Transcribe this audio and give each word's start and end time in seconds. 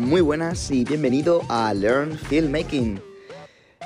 Muy 0.00 0.22
buenas 0.22 0.70
y 0.70 0.84
bienvenido 0.84 1.42
a 1.50 1.74
Learn 1.74 2.16
Filmmaking. 2.16 3.00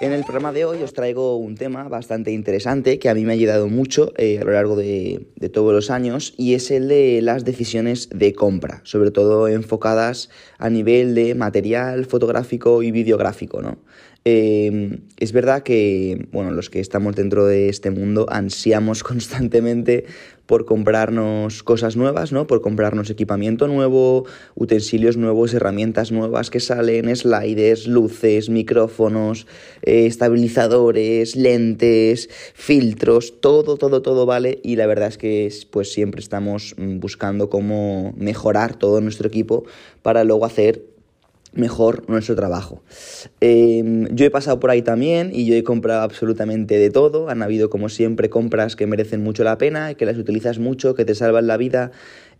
En 0.00 0.12
el 0.12 0.22
programa 0.22 0.52
de 0.52 0.64
hoy 0.64 0.80
os 0.82 0.92
traigo 0.92 1.36
un 1.36 1.56
tema 1.56 1.88
bastante 1.88 2.30
interesante 2.30 3.00
que 3.00 3.08
a 3.08 3.14
mí 3.14 3.24
me 3.24 3.32
ha 3.32 3.34
ayudado 3.34 3.66
mucho 3.66 4.12
eh, 4.16 4.38
a 4.38 4.44
lo 4.44 4.52
largo 4.52 4.76
de, 4.76 5.26
todos 5.52 5.72
los 5.72 5.90
años 5.90 6.32
y 6.36 6.54
es 6.54 6.70
el 6.70 6.86
de 6.86 7.20
las 7.22 7.44
decisiones 7.44 8.08
de 8.14 8.34
compra, 8.34 8.82
sobre 8.84 9.10
todo 9.10 9.48
enfocadas 9.48 10.30
a 10.58 10.70
nivel 10.70 11.16
de 11.16 11.34
material 11.34 12.04
fotográfico 12.04 12.84
y 12.84 12.92
videográfico, 12.92 13.60
¿no? 13.60 13.78
Eh, 14.24 15.00
es 15.18 15.32
verdad 15.32 15.62
que, 15.62 16.28
bueno, 16.30 16.50
los 16.50 16.68
que 16.68 16.80
estamos 16.80 17.14
dentro 17.16 17.46
de 17.46 17.68
este 17.68 17.90
mundo 17.90 18.26
ansiamos 18.28 19.02
constantemente 19.04 20.04
por 20.46 20.64
comprarnos 20.64 21.62
cosas 21.62 21.96
nuevas, 21.96 22.32
¿no? 22.32 22.46
Por 22.46 22.60
comprarnos 22.60 23.10
equipamiento 23.10 23.68
nuevo, 23.68 24.24
utensilios 24.54 25.16
nuevos, 25.16 25.52
herramientas 25.54 26.12
nuevas 26.12 26.50
que 26.50 26.60
salen, 26.60 27.14
sliders, 27.14 27.86
luces, 27.86 28.48
micrófonos, 28.48 29.46
eh, 29.82 30.06
estabilizadores, 30.06 31.36
lentes, 31.36 32.30
filtros, 32.54 33.40
todo, 33.40 33.76
todo, 33.76 34.02
todo 34.02 34.26
vale 34.26 34.60
y 34.62 34.76
la 34.76 34.86
verdad 34.86 35.08
es 35.08 35.18
que 35.18 35.52
pues 35.70 35.92
siempre 35.92 36.20
estamos 36.20 36.74
mm, 36.76 37.00
buscando 37.00 37.50
cómo 37.50 38.14
mejorar 38.16 38.76
todo 38.76 39.00
nuestro 39.00 39.28
equipo 39.28 39.64
para 40.02 40.24
luego 40.24 40.46
hacer 40.46 40.95
mejor 41.56 42.08
nuestro 42.08 42.34
trabajo. 42.36 42.82
Em, 43.40 44.06
yo 44.14 44.24
he 44.26 44.30
pasado 44.30 44.60
por 44.60 44.70
ahí 44.70 44.82
también 44.82 45.30
y 45.32 45.46
yo 45.46 45.54
he 45.54 45.64
comprado 45.64 46.02
absolutamente 46.02 46.78
de 46.78 46.90
todo. 46.90 47.28
Han 47.28 47.42
habido, 47.42 47.70
como 47.70 47.88
siempre, 47.88 48.30
compras 48.30 48.76
que 48.76 48.86
merecen 48.86 49.22
mucho 49.22 49.44
la 49.44 49.58
pena, 49.58 49.94
que 49.94 50.06
las 50.06 50.18
utilizas 50.18 50.58
mucho, 50.58 50.94
que 50.94 51.04
te 51.04 51.14
salvan 51.14 51.46
la 51.46 51.56
vida 51.56 51.92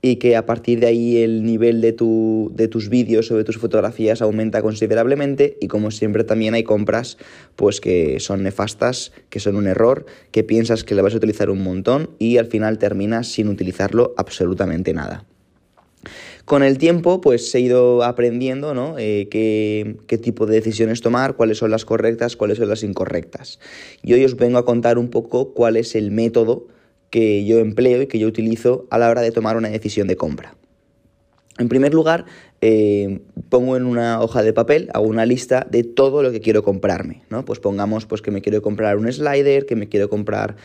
y 0.02 0.16
que 0.16 0.37
a 0.37 0.47
partir 0.47 0.80
de 0.80 0.87
ahí 0.87 1.16
el 1.19 1.45
nivel 1.45 1.80
de, 1.80 1.93
tu, 1.93 2.52
de 2.55 2.69
tus 2.69 2.88
vídeos 2.88 3.30
o 3.30 3.37
de 3.37 3.45
tus 3.45 3.59
fotografías 3.59 4.23
aumenta 4.23 4.62
considerablemente 4.62 5.57
y 5.60 5.68
como 5.68 5.90
siempre 5.90 6.24
también 6.24 6.55
hay 6.55 6.65
compras 6.65 7.18
pues 7.57 7.80
que 7.80 8.21
son 8.21 8.43
nefastas, 8.43 9.12
que 9.30 9.40
son 9.40 9.57
un 9.57 9.66
error, 9.66 10.07
que 10.30 10.45
piensas 10.45 10.85
que 10.85 10.95
le 10.95 11.02
vas 11.02 11.15
a 11.15 11.16
utilizar 11.16 11.51
un 11.51 11.62
montón 11.62 12.10
y 12.18 12.37
al 12.37 12.46
final 12.46 12.79
terminas 12.79 13.29
sin 13.29 13.49
utilizarlo 13.49 14.15
absolutamente 14.16 14.93
nada. 14.93 15.24
Con 16.45 16.62
el 16.62 16.79
tiempo, 16.79 17.21
pues 17.21 17.54
he 17.54 17.60
ido 17.60 18.02
aprendiendo, 18.02 18.74
¿no? 18.74 18.96
Eh, 18.99 19.29
qué, 19.30 20.18
tipo 20.18 20.46
de 20.46 20.54
decisiones 20.54 21.01
tomar, 21.01 21.37
cuáles 21.37 21.59
son 21.59 21.71
las 21.71 21.85
correctas, 21.85 22.37
cuáles 22.37 22.59
son 22.59 22.68
las 22.68 22.82
incorrectas. 22.82 23.59
Y 24.02 24.12
hoy 24.12 24.24
os 24.24 24.37
vengo 24.37 24.59
a 24.59 24.65
contar 24.65 24.99
un 24.99 25.09
poco 25.09 25.52
cuál 25.54 25.77
es 25.77 25.95
el 25.95 26.10
método 26.10 26.66
que 27.10 27.45
yo 27.45 27.59
empleo 27.59 28.02
y 28.02 28.07
que 28.07 28.18
yo 28.18 28.27
utilizo 28.27 28.87
a 28.90 28.99
la 28.99 29.09
hora 29.10 29.23
de 29.23 29.30
tomar 29.30 29.57
una 29.57 29.68
decisión 29.68 30.07
de 30.07 30.16
compra. 30.16 30.57
En 31.59 31.68
primer 31.68 31.95
lugar, 31.95 32.27
eh, 32.60 33.21
pongo 33.49 33.77
en 33.77 33.87
una 33.87 34.21
hoja 34.21 34.43
de 34.43 34.52
papel, 34.52 34.90
hago 34.93 35.07
una 35.07 35.24
lista 35.24 35.66
de 35.71 35.84
todo 35.84 36.23
lo 36.23 36.30
que 36.30 36.40
quiero 36.40 36.62
comprarme, 36.62 37.23
¿no? 37.30 37.45
Pues 37.45 37.60
pongamos 37.60 38.04
pues, 38.07 38.21
que 38.21 38.30
me 38.30 38.43
quiero 38.43 38.60
comprar 38.60 38.99
un 38.99 39.10
slider, 39.10 39.65
que 39.65 39.77
me 39.77 39.88
quiero 39.88 40.10
comprar 40.10 40.57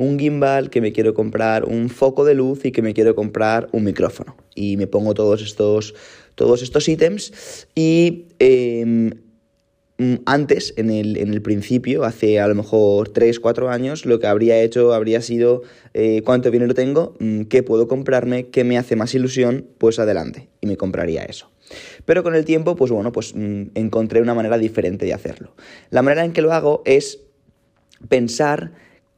un 0.00 0.18
gimbal, 0.18 0.70
que 0.70 0.80
me 0.80 0.92
quiero 0.92 1.12
comprar 1.12 1.66
un 1.66 1.90
foco 1.90 2.24
de 2.24 2.34
luz 2.34 2.64
y 2.64 2.72
que 2.72 2.80
me 2.80 2.94
quiero 2.94 3.14
comprar 3.14 3.68
un 3.72 3.84
micrófono. 3.84 4.34
Y 4.54 4.78
me 4.78 4.86
pongo 4.86 5.12
todos 5.12 5.42
estos, 5.42 5.94
todos 6.34 6.62
estos 6.62 6.88
ítems 6.88 7.68
y 7.74 8.24
em, 8.38 9.10
mm, 9.98 10.14
antes, 10.24 10.72
en 10.78 10.88
el, 10.88 11.18
en 11.18 11.34
el, 11.34 11.42
principio, 11.42 12.04
hace 12.04 12.40
a 12.40 12.48
lo 12.48 12.54
mejor 12.54 13.10
3, 13.10 13.40
4 13.40 13.68
años, 13.68 14.06
lo 14.06 14.18
que 14.18 14.26
habría 14.26 14.62
hecho 14.62 14.94
habría 14.94 15.20
sido 15.20 15.62
eh, 15.92 16.22
cuánto 16.24 16.50
dinero 16.50 16.72
tengo, 16.72 17.14
mm, 17.20 17.42
qué 17.42 17.62
puedo 17.62 17.86
comprarme, 17.86 18.46
qué 18.48 18.64
me 18.64 18.78
hace 18.78 18.96
más 18.96 19.14
ilusión, 19.14 19.66
pues 19.76 19.98
adelante, 19.98 20.48
y 20.62 20.66
me 20.66 20.78
compraría 20.78 21.24
eso. 21.24 21.50
Pero 22.06 22.22
con 22.22 22.34
el 22.34 22.46
tiempo, 22.46 22.74
pues 22.74 22.90
bueno, 22.90 23.12
pues 23.12 23.34
mm, 23.34 23.64
encontré 23.74 24.22
una 24.22 24.32
manera 24.32 24.56
diferente 24.56 25.04
de 25.04 25.12
hacerlo. 25.12 25.54
La 25.90 26.00
manera 26.00 26.24
en 26.24 26.32
que 26.32 26.40
lo 26.40 26.54
hago 26.54 26.80
es 26.86 27.20
pensar 28.08 28.72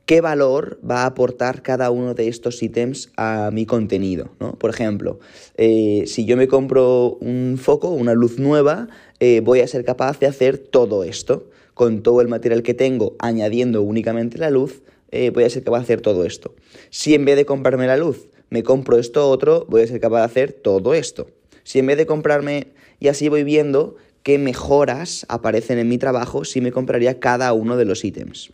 qué 0.06 0.20
valor 0.20 0.78
va 0.88 1.02
a 1.02 1.06
aportar 1.06 1.62
cada 1.62 1.90
uno 1.90 2.14
de 2.14 2.28
estos 2.28 2.62
ítems 2.62 3.10
a 3.16 3.50
mi 3.52 3.66
contenido. 3.66 4.30
¿no? 4.40 4.52
Por 4.58 4.70
ejemplo, 4.70 5.20
eh, 5.56 6.04
si 6.06 6.24
yo 6.24 6.36
me 6.36 6.48
compro 6.48 7.16
un 7.20 7.58
foco, 7.60 7.88
una 7.88 8.14
luz 8.14 8.38
nueva, 8.38 8.88
eh, 9.20 9.40
voy 9.40 9.60
a 9.60 9.68
ser 9.68 9.84
capaz 9.84 10.18
de 10.18 10.26
hacer 10.26 10.58
todo 10.58 11.04
esto. 11.04 11.48
Con 11.74 12.02
todo 12.02 12.20
el 12.20 12.28
material 12.28 12.62
que 12.62 12.74
tengo, 12.74 13.16
añadiendo 13.18 13.80
únicamente 13.80 14.36
la 14.36 14.50
luz, 14.50 14.82
eh, 15.10 15.30
voy 15.30 15.44
a 15.44 15.50
ser 15.50 15.64
capaz 15.64 15.78
de 15.78 15.84
hacer 15.84 16.00
todo 16.02 16.24
esto. 16.24 16.54
Si 16.90 17.14
en 17.14 17.24
vez 17.24 17.36
de 17.36 17.46
comprarme 17.46 17.86
la 17.86 17.96
luz, 17.96 18.28
me 18.50 18.62
compro 18.62 18.98
esto 18.98 19.30
otro, 19.30 19.64
voy 19.70 19.82
a 19.82 19.86
ser 19.86 19.98
capaz 19.98 20.18
de 20.18 20.24
hacer 20.24 20.52
todo 20.52 20.92
esto. 20.92 21.28
Si 21.64 21.78
en 21.78 21.86
vez 21.86 21.96
de 21.96 22.04
comprarme, 22.04 22.68
y 23.00 23.08
así 23.08 23.30
voy 23.30 23.42
viendo 23.42 23.96
qué 24.22 24.38
mejoras 24.38 25.24
aparecen 25.30 25.78
en 25.78 25.88
mi 25.88 25.96
trabajo 25.96 26.44
si 26.44 26.60
me 26.60 26.72
compraría 26.72 27.18
cada 27.20 27.52
uno 27.54 27.78
de 27.78 27.86
los 27.86 28.04
ítems. 28.04 28.52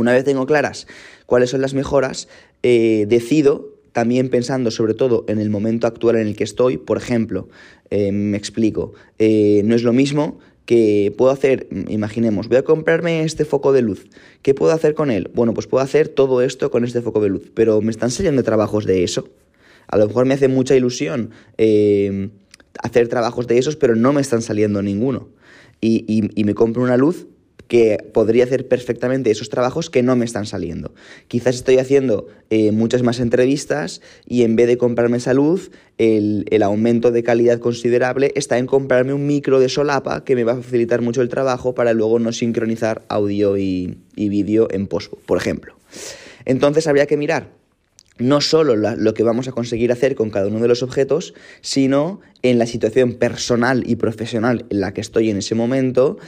Una 0.00 0.14
vez 0.14 0.24
tengo 0.24 0.46
claras 0.46 0.86
cuáles 1.26 1.50
son 1.50 1.60
las 1.60 1.74
mejoras, 1.74 2.26
eh, 2.62 3.04
decido 3.06 3.74
también 3.92 4.30
pensando 4.30 4.70
sobre 4.70 4.94
todo 4.94 5.26
en 5.28 5.38
el 5.38 5.50
momento 5.50 5.86
actual 5.86 6.16
en 6.16 6.26
el 6.26 6.36
que 6.36 6.44
estoy, 6.44 6.78
por 6.78 6.96
ejemplo, 6.96 7.50
eh, 7.90 8.10
me 8.10 8.38
explico, 8.38 8.94
eh, 9.18 9.60
no 9.66 9.74
es 9.74 9.82
lo 9.82 9.92
mismo 9.92 10.38
que 10.64 11.12
puedo 11.18 11.30
hacer, 11.30 11.68
imaginemos, 11.88 12.48
voy 12.48 12.56
a 12.56 12.62
comprarme 12.62 13.24
este 13.24 13.44
foco 13.44 13.74
de 13.74 13.82
luz, 13.82 14.06
¿qué 14.40 14.54
puedo 14.54 14.72
hacer 14.72 14.94
con 14.94 15.10
él? 15.10 15.30
Bueno, 15.34 15.52
pues 15.52 15.66
puedo 15.66 15.84
hacer 15.84 16.08
todo 16.08 16.40
esto 16.40 16.70
con 16.70 16.82
este 16.84 17.02
foco 17.02 17.20
de 17.20 17.28
luz, 17.28 17.50
pero 17.52 17.82
me 17.82 17.90
están 17.90 18.10
saliendo 18.10 18.42
trabajos 18.42 18.86
de 18.86 19.04
eso. 19.04 19.28
A 19.86 19.98
lo 19.98 20.06
mejor 20.06 20.24
me 20.24 20.32
hace 20.32 20.48
mucha 20.48 20.74
ilusión 20.74 21.32
hacer 22.82 23.08
trabajos 23.08 23.46
de 23.46 23.58
esos, 23.58 23.76
pero 23.76 23.96
no 23.96 24.14
me 24.14 24.22
están 24.22 24.40
saliendo 24.40 24.80
ninguno. 24.80 25.28
y 25.82 26.44
me 26.44 26.54
compro 26.54 26.82
una 26.82 26.96
luz 26.96 27.26
que 27.70 28.04
podría 28.12 28.42
hacer 28.42 28.66
perfectamente 28.66 29.30
esos 29.30 29.48
trabajos 29.48 29.90
que 29.90 30.02
no 30.02 30.16
me 30.16 30.24
están 30.24 30.44
saliendo. 30.44 30.92
Quizás 31.28 31.54
estoy 31.54 31.78
haciendo 31.78 32.26
eh, 32.50 32.72
muchas 32.72 33.04
más 33.04 33.20
entrevistas 33.20 34.02
y 34.26 34.42
en 34.42 34.56
vez 34.56 34.66
de 34.66 34.76
comprarme 34.76 35.18
esa 35.18 35.34
luz, 35.34 35.70
el, 35.96 36.62
aumento 36.64 37.12
de 37.12 37.22
calidad 37.22 37.60
considerable 37.60 38.32
está 38.34 38.58
en 38.58 38.66
comprarme 38.66 39.14
un 39.14 39.24
micro 39.24 39.60
de 39.60 39.68
solapa 39.68 40.24
que 40.24 40.34
me 40.34 40.42
va 40.42 40.54
a 40.54 40.56
facilitar 40.56 41.00
mucho 41.00 41.22
el 41.22 41.28
trabajo 41.28 41.72
para 41.72 41.92
luego 41.92 42.18
no 42.18 42.32
sincronizar 42.32 43.02
audio 43.08 43.56
y, 43.56 43.98
vídeo 44.16 44.66
en 44.72 44.88
post, 44.88 45.12
por 45.24 45.38
ejemplo. 45.38 45.76
Entonces 46.46 46.88
habría 46.88 47.06
que 47.06 47.16
mirar 47.16 47.52
no 48.18 48.40
solo 48.40 48.74
lo 48.76 49.14
que 49.14 49.22
vamos 49.22 49.48
a 49.48 49.52
conseguir 49.52 49.92
hacer 49.92 50.14
con 50.16 50.28
cada 50.28 50.48
uno 50.48 50.58
de 50.58 50.68
los 50.68 50.82
objetos, 50.82 51.34
sino 51.62 52.20
en 52.42 52.58
la 52.58 52.66
situación 52.66 53.14
personal 53.14 53.82
y 53.86 53.96
profesional 53.96 54.66
en 54.68 54.80
la 54.80 54.92
que 54.92 55.00
estoy 55.00 55.30
en 55.30 55.38
ese 55.38 55.54
momento, 55.54 56.18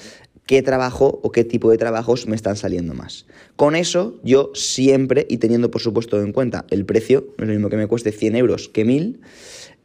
qué 0.46 0.62
trabajo 0.62 1.20
o 1.22 1.30
qué 1.30 1.44
tipo 1.44 1.70
de 1.70 1.78
trabajos 1.78 2.26
me 2.26 2.36
están 2.36 2.56
saliendo 2.56 2.94
más. 2.94 3.26
Con 3.56 3.76
eso 3.76 4.20
yo 4.22 4.50
siempre, 4.54 5.26
y 5.28 5.38
teniendo 5.38 5.70
por 5.70 5.80
supuesto 5.80 6.20
en 6.20 6.32
cuenta 6.32 6.64
el 6.70 6.84
precio, 6.84 7.28
no 7.38 7.44
es 7.44 7.48
lo 7.48 7.54
mismo 7.54 7.70
que 7.70 7.76
me 7.76 7.86
cueste 7.86 8.12
100 8.12 8.36
euros 8.36 8.68
que 8.68 8.84
1000, 8.84 9.20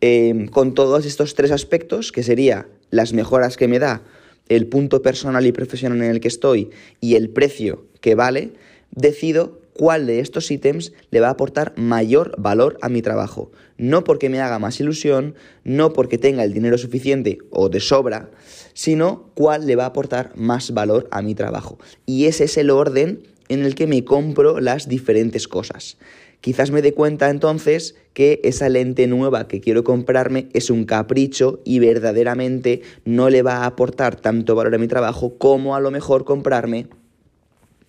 eh, 0.02 0.48
con 0.52 0.74
todos 0.74 1.06
estos 1.06 1.36
tres 1.36 1.52
aspectos, 1.52 2.12
que 2.12 2.24
sería 2.24 2.68
las 2.90 3.14
mejoras 3.14 3.58
que 3.58 3.68
me 3.68 3.80
da, 3.80 4.04
el 4.50 4.68
punto 4.68 5.02
personal 5.02 5.46
y 5.46 5.52
profesional 5.52 6.02
en 6.02 6.12
el 6.12 6.20
que 6.20 6.28
estoy 6.28 6.70
y 7.02 7.16
el 7.16 7.30
precio 7.30 7.86
que 8.00 8.16
vale, 8.16 8.52
decido 8.92 9.60
cuál 9.78 10.08
de 10.08 10.20
estos 10.20 10.52
ítems 10.52 10.92
le 11.12 11.20
va 11.20 11.28
a 11.28 11.32
aportar 11.32 11.74
mayor 11.78 12.34
valor 12.38 12.78
a 12.82 12.90
mi 12.90 13.02
trabajo. 13.02 13.52
No 13.78 14.04
porque 14.04 14.30
me 14.30 14.42
haga 14.42 14.60
más 14.60 14.80
ilusión, 14.80 15.36
no 15.64 15.94
porque 15.94 16.18
tenga 16.18 16.44
el 16.44 16.54
dinero 16.54 16.78
suficiente 16.78 17.38
o 17.52 17.70
de 17.70 17.80
sobra, 17.80 18.32
sino 18.74 19.32
cuál 19.36 19.66
le 19.68 19.76
va 19.76 19.84
a 19.84 19.88
aportar 19.88 20.34
más 20.36 20.74
valor 20.74 21.08
a 21.12 21.22
mi 21.22 21.36
trabajo. 21.36 21.78
Y 22.06 22.26
ese 22.26 22.46
es 22.46 22.58
el 22.58 22.70
orden 22.70 23.24
en 23.50 23.64
el 23.64 23.76
que 23.76 23.88
me 23.88 24.04
compro 24.04 24.60
las 24.60 24.90
diferentes 24.90 25.48
cosas. 25.48 25.98
Quizás 26.42 26.72
me 26.72 26.82
dé 26.82 26.94
cuenta 26.94 27.30
entonces 27.30 27.96
que 28.14 28.40
esa 28.44 28.70
lente 28.70 29.08
nueva 29.08 29.48
que 29.48 29.60
quiero 29.60 29.84
comprarme 29.84 30.50
es 30.54 30.70
un 30.70 30.86
capricho 30.86 31.62
y 31.66 31.80
verdaderamente 31.80 32.82
no 33.06 33.30
le 33.30 33.42
va 33.42 33.58
a 33.58 33.66
aportar 33.66 34.16
tanto 34.16 34.56
valor 34.56 34.76
a 34.76 34.78
mi 34.78 34.88
trabajo 34.88 35.38
como 35.38 35.76
a 35.76 35.80
lo 35.80 35.92
mejor 35.92 36.26
comprarme 36.26 36.88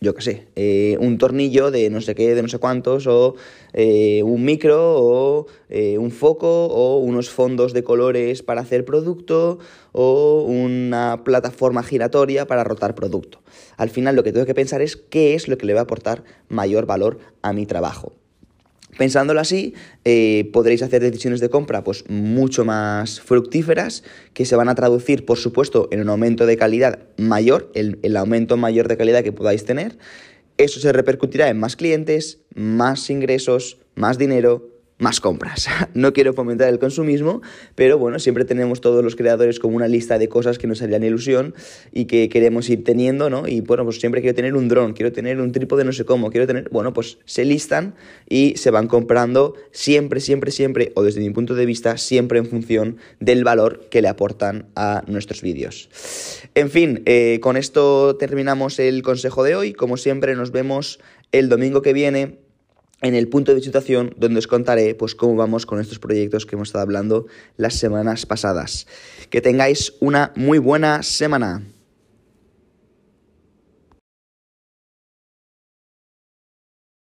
yo 0.01 0.15
qué 0.15 0.23
sé, 0.23 0.49
eh, 0.55 0.97
un 1.01 1.19
tornillo 1.19 1.71
de 1.71 1.91
no 1.91 2.01
sé 2.01 2.15
qué, 2.15 2.35
de 2.35 2.43
no 2.43 2.49
sé 2.49 2.59
cuántos, 2.59 3.07
o 3.09 3.35
eh, 3.73 4.23
un 4.23 4.45
micro, 4.45 4.97
o 4.97 5.47
eh, 5.69 5.99
un 5.99 6.13
foco, 6.13 6.67
o 6.67 6.99
unos 6.99 7.31
fondos 7.31 7.73
de 7.73 7.83
colores 7.83 8.43
para 8.43 8.61
hacer 8.61 8.85
producto, 8.85 9.59
o 9.93 10.45
una 10.47 11.23
plataforma 11.25 11.83
giratoria 11.83 12.47
para 12.47 12.63
rotar 12.63 12.95
producto. 12.95 13.41
Al 13.77 13.91
final 13.91 14.15
lo 14.15 14.23
que 14.23 14.33
tengo 14.33 14.47
que 14.47 14.55
pensar 14.55 14.83
es 14.83 14.97
qué 14.97 15.35
es 15.35 15.49
lo 15.49 15.59
que 15.59 15.67
le 15.67 15.75
va 15.75 15.81
a 15.81 15.85
aportar 15.85 16.23
mayor 16.49 16.87
valor 16.87 17.19
a 17.43 17.53
mi 17.53 17.67
trabajo. 17.67 18.13
Pensándolo 18.97 19.41
así, 19.41 19.75
eh, 20.05 20.49
podréis 20.53 20.83
hacer 20.83 21.03
decisiones 21.03 21.41
de 21.41 21.51
compra 21.51 21.85
pues, 21.85 22.05
mucho 22.09 22.65
más 22.65 23.21
fructíferas, 23.21 24.03
que 24.33 24.47
se 24.47 24.57
van 24.57 24.69
a 24.69 24.75
traducir, 24.75 25.25
por 25.25 25.39
supuesto, 25.39 25.89
en 25.91 26.01
un 26.01 26.09
aumento 26.09 26.47
de 26.47 26.57
calidad 26.57 27.01
mayor, 27.17 27.71
el, 27.75 27.99
el 28.03 28.17
aumento 28.17 28.57
mayor 28.57 28.89
de 28.89 28.97
calidad 28.97 29.23
que 29.23 29.33
podáis 29.33 29.65
tener. 29.65 29.99
Eso 30.57 30.81
se 30.81 30.93
repercutirá 30.93 31.49
en 31.49 31.59
más 31.59 31.77
clientes, 31.77 32.41
más 32.55 33.11
ingresos, 33.11 33.79
más 33.95 34.19
dinero, 34.19 34.78
más 34.99 35.21
compras. 35.21 35.69
No 35.95 36.13
quiero 36.13 36.33
fomentar 36.33 36.69
el 36.69 36.79
consumismo, 36.79 37.41
pero 37.75 37.99
bueno, 37.99 38.19
siempre 38.19 38.45
tenemos 38.45 38.81
todos 38.81 39.03
los 39.03 39.17
creadores 39.17 39.59
como 39.59 39.75
una 39.75 39.89
lista 39.89 40.19
de 40.19 40.29
cosas 40.29 40.59
que 40.59 40.67
nos 40.67 40.81
harían 40.81 41.03
ilusión 41.03 41.55
y 41.93 42.05
que 42.05 42.29
queremos 42.29 42.69
ir 42.69 42.85
teniendo, 42.85 43.31
¿no? 43.31 43.49
Y 43.49 43.63
bueno, 43.63 43.85
pues 43.85 43.99
siempre 43.99 44.21
quiero 44.21 44.37
tener 44.37 44.55
un 44.55 44.69
dron, 44.69 44.93
quiero 44.93 45.11
tener 45.11 45.41
un 45.41 45.51
trípode 45.51 45.85
no 45.85 45.93
sé 45.93 46.05
cómo, 46.05 46.31
quiero 46.31 46.47
tener, 46.47 46.69
bueno, 46.71 46.93
pues 46.93 47.19
se 47.25 47.45
listan 47.45 47.95
y 48.29 48.55
se 48.57 48.71
van 48.71 48.87
comprando 48.87 49.55
siempre, 49.73 50.21
siempre, 50.21 50.53
siempre, 50.53 50.93
o 50.95 51.03
desde 51.03 51.21
mi 51.21 51.31
punto 51.31 51.55
de 51.55 51.67
vista, 51.67 51.97
siempre 51.97 52.39
en 52.39 52.47
función 52.47 52.99
del 53.19 53.45
valor 53.45 53.89
que 53.91 54.03
le 54.03 54.09
aportan 54.09 54.67
a 54.77 55.03
nuestros 55.07 55.43
vídeos. 55.43 55.89
En 56.55 56.71
fin, 56.71 57.03
eh, 57.07 57.39
con 57.41 57.57
esto 57.57 58.17
terminamos 58.17 58.79
el 58.79 59.03
consejo 59.03 59.43
de 59.43 59.57
hoy. 59.57 59.73
Como 59.73 59.97
siempre, 59.97 60.35
nos 60.37 60.53
vemos 60.53 61.01
el 61.33 61.49
domingo 61.49 61.83
que 61.83 61.93
viene 61.93 62.48
en 63.01 63.15
el 63.15 63.29
punto 63.29 63.55
de 63.55 63.61
situación 63.61 64.15
donde 64.17 64.39
os 64.39 64.47
contaré 64.47 64.95
pues 64.95 65.15
cómo 65.15 65.37
vamos 65.37 65.67
con 65.67 65.81
estos 65.81 65.99
proyectos 65.99 66.47
que 66.47 66.57
hemos 66.57 66.69
estado 66.69 66.83
hablando 66.83 67.27
las 67.57 67.75
semanas 67.75 68.27
pasadas. 68.27 68.87
Que 69.31 69.41
tengáis 69.41 69.95
una 70.01 70.33
muy 70.35 70.59
buena 70.59 71.03
semana. 71.03 71.63